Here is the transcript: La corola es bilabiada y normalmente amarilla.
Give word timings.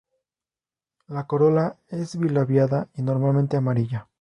La 1.09 1.27
corola 1.27 1.75
es 1.89 2.17
bilabiada 2.17 2.87
y 2.95 3.03
normalmente 3.03 3.55
amarilla. 3.57 4.07